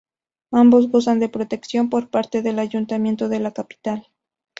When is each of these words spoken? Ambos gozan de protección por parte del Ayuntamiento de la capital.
Ambos 0.51 0.89
gozan 0.89 1.19
de 1.19 1.29
protección 1.29 1.91
por 1.91 2.09
parte 2.09 2.41
del 2.41 2.57
Ayuntamiento 2.57 3.29
de 3.29 3.39
la 3.39 3.51
capital. 3.51 4.07